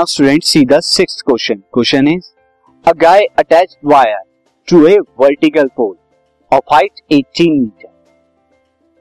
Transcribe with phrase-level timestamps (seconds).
[0.00, 2.24] Now student see the six question question is
[2.88, 4.20] a guy attach wire
[4.70, 5.96] to a vertical pole
[6.52, 7.88] of height 18 metre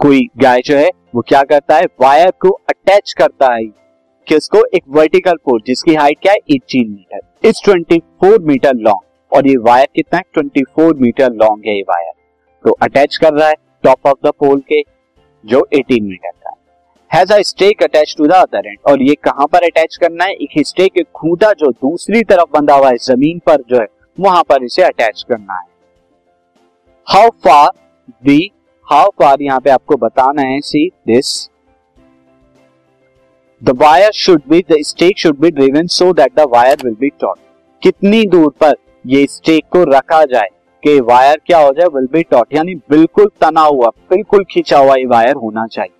[0.00, 1.84] कोई guy जो है, वो क्या करता है?
[2.00, 3.64] वायर को अटैच करता है
[4.26, 6.56] किसको एक वर्टिकल पोल जिसकी हाइट क्या है?
[6.56, 10.24] 18 मीटर इट्स 24 मीटर लॉन्ग और ये वायर कितना है?
[10.38, 12.12] 24 मीटर लॉन्ग है ये वायर
[12.64, 14.82] तो अटैच कर रहा है टॉप ऑफ़ द पोल के,
[15.46, 16.39] जो 18 metre
[17.10, 20.32] has a stake attach to the other end और ये कहाँ पर अटैच करना है?
[20.32, 23.86] एक स्टेक एक खूंटा जो दूसरी तरफ़ बंधा हुआ है, ज़मीन पर जो है,
[24.18, 25.68] वहाँ पर इसे अटैच करना है।
[27.06, 27.70] How far
[28.24, 28.50] the
[28.88, 31.48] how far यहाँ पे आपको बताना है see this
[33.62, 37.08] the wire should be the stake should be driven so that the wire will be
[37.20, 37.38] taut
[37.82, 38.74] कितनी दूर पर
[39.04, 40.48] ये स्टेक को रखा जाए
[40.82, 44.94] कि वायर क्या हो जाए विल बी टॉट यानी बिल्कुल तना हुआ, बिल्कुल खींचा हुआ
[44.96, 45.94] ये वायर होना चाहिए।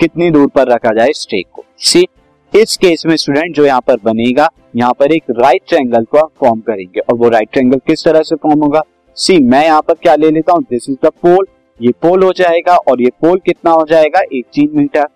[0.00, 2.06] कितनी दूर पर रखा जाए स्टेक को। सी
[2.52, 6.60] इस केस में स्टूडेंट जो यहाँ पर बनेगा, यहाँ पर एक राइट ट्रायंगल को फॉर्म
[6.60, 8.82] करेंगे। और वो राइट ट्रायंगल किस तरह से फॉर्म होगा?
[9.16, 10.62] सी मैं यहाँ पर क्या ले लेता हूँ?
[10.70, 11.46] दिस इज़ द पोल
[11.80, 14.20] ये पोल हो जाएगा और ये पोल कितना हो जाएगा?
[14.32, 15.06] एटीन मीटर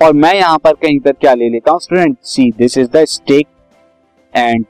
[0.00, 3.04] और मैं यहाँ पर कहीं पर क्या ले लेता हूँ student see this is the
[3.06, 3.46] stake
[4.34, 4.64] and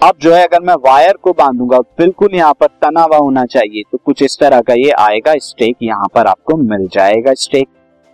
[0.00, 3.82] अब जो है, अगर मैं वायर को बांधूँगा, बिल्कुल यहाँ पर तना हुआ होना चाहिए
[3.92, 7.68] तो कुछ इस तरह का ये आएगा स्टेक यहाँ पर आपको मिल जाएगा स्टेक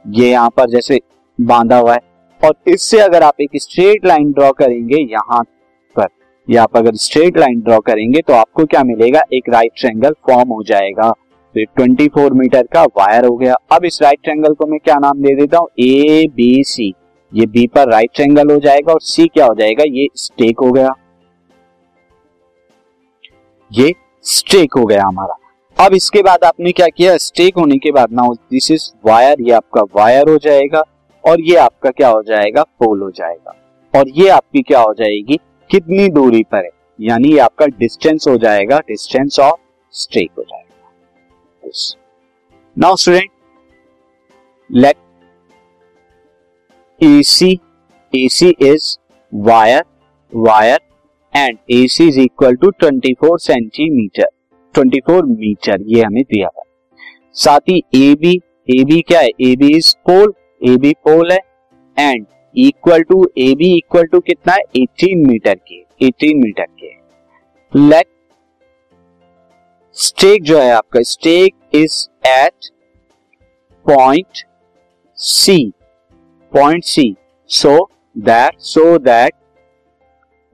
[0.04, 1.00] ये यहाँ पर जैसे
[1.38, 2.00] बांधा हुआ है।
[2.40, 5.42] और इससे अगर आप एक स्ट्रेट लाइन ड्रॉ करेंगे यहाँ
[5.96, 6.08] पर,
[6.48, 9.22] या आप अगर स्ट्रेट लाइन ड्रॉ करेंगे तो आपको क्या मिलेगा?
[9.32, 13.84] एक राइट ट्रेंगल फॉर्म हो जाएगा। तो ट्वेंटी फोर मीटर का वायर हो गया। अब
[13.84, 15.68] इस राइट ट्रेंगल को मैं क्या नाम दे देता हूँ?
[15.80, 16.92] ए बी सी
[17.32, 19.84] ये बी पर राइट ट्रेंगल हो जाएगा और सी क्या हो जाएगा?
[19.86, 20.94] ये स्टेक हो गया।
[23.70, 23.94] ये
[24.24, 25.36] स्टेक हो गया हमारा।
[25.80, 27.16] अब इसके बाद आपने क्या किया?
[27.16, 30.82] स्टेक होने के बाद। नाउ दिस इज़ वायर ये आपका वायर हो जाएगा
[31.24, 32.62] और ये आपका क्या हो जाएगा?
[32.62, 33.54] पोल हो जाएगा।
[33.94, 35.36] और ये आपकी क्या हो जाएगी?
[35.70, 36.70] कितनी दूरी पर है?
[37.00, 39.60] यानी ये आपका डिस्टेंस हो जाएगा। डिस्टेंस ऑफ़
[39.92, 40.90] स्टेक हो जाएगा।
[42.78, 43.30] Now student
[44.70, 44.96] let
[47.00, 47.60] AC
[48.12, 48.96] AC is
[49.34, 49.84] wire
[50.32, 50.80] wire
[51.36, 54.26] and AC is equal to 24 centimetre
[54.74, 56.62] 24 metre, ये हमें दिया हुआ
[57.34, 58.40] साथ ही ए बी
[58.70, 59.28] ए बी क्या है?
[59.40, 61.38] A B is pole A B pole है।
[61.96, 64.62] And equal to A B equal to कितना है?
[64.76, 66.92] 18 मीटर के 18 मीटर के।
[67.72, 68.06] लेट
[69.96, 72.70] स्टेक जो है आपका stake is at
[73.86, 74.44] point
[75.18, 75.58] C
[76.52, 77.14] point C
[77.50, 77.76] so
[78.16, 79.34] that so that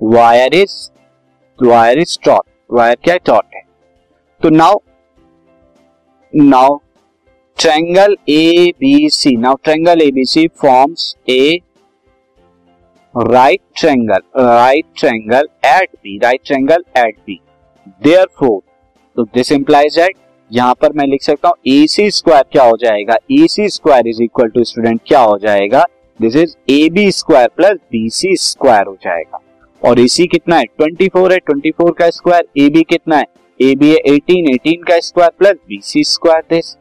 [0.00, 0.76] wire is
[1.58, 3.50] wire is taut wire क्या taut
[4.41, 4.78] तो now
[6.34, 6.77] now
[7.59, 11.59] triangle A B C now triangle A B C forms a
[13.15, 17.41] right triangle right triangle at B right triangle at B
[18.39, 18.61] therefore
[19.17, 20.17] तो this implies at
[20.50, 23.17] यहाँ पर मैं लिख सकता हूँ ए C square क्या हो जाएगा?
[23.33, 25.84] A C square is equal to student क्या हो जाएगा?
[26.21, 29.41] This is A B square plus B C square हो जाएगा।
[29.83, 30.65] और ए सी कितना है?
[30.83, 33.27] 24 है। 24 का स्क्वायर ए बी कितना है?
[33.60, 36.76] ए बी एटीन एटीन का square plus B C square this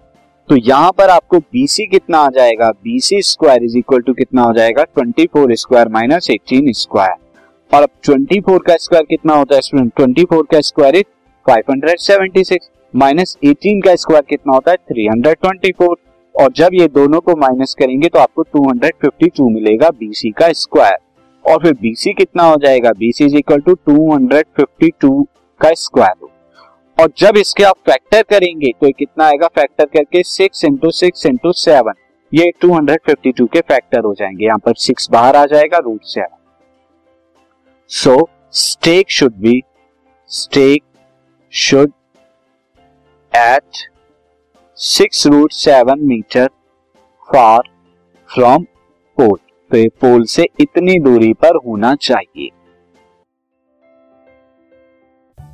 [0.50, 2.70] तो यहाँ पर आपको बीसी कितना आ जाएगा?
[2.84, 4.84] BC square is equal to कितना हो जाएगा?
[5.00, 9.62] 24 स्क्वायर माइनस एटीन स्क्वायर और अब 24 का स्क्वायर कितना होता है?
[9.62, 11.06] स्टूडेंट 24 का स्क्वायर इज़
[11.46, 14.78] 576 माइनस 18 का स्क्वायर कितना होता है?
[14.92, 15.96] 324
[16.36, 20.98] और जब ये दोनों को माइनस करेंगे तो आपको 252 मिलेगा बीसी का स्क्वायर
[21.46, 22.92] और फिर बीसी कितना हो जाएगा?
[23.00, 25.24] बीसी इज़ इक्वल टू 252
[25.62, 26.29] का स्क्वायर
[27.00, 29.48] और जब इसके आप फैक्टर करेंगे तो कितना आएगा?
[29.48, 31.94] फैक्टर करके six into six into seven
[32.32, 36.38] ये 252 के फैक्टर हो जाएँगे। यहाँ पर सिक्स बाहर आ जाएगा root seven
[37.90, 38.18] so
[38.54, 39.62] stake should be
[40.30, 40.84] stake
[41.54, 41.92] should
[43.34, 43.88] at
[44.78, 46.48] six root seven metre
[47.24, 47.62] far
[48.30, 48.64] from
[49.18, 49.38] pole
[49.72, 52.50] तो ये पोल से इतनी दूरी पर होना चाहिए।